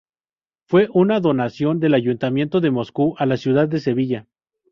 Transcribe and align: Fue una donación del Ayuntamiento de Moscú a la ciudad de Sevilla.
Fue 0.67 0.89
una 0.95 1.19
donación 1.19 1.79
del 1.79 1.93
Ayuntamiento 1.93 2.59
de 2.59 2.71
Moscú 2.71 3.13
a 3.19 3.27
la 3.27 3.37
ciudad 3.37 3.67
de 3.67 3.79
Sevilla. 3.79 4.25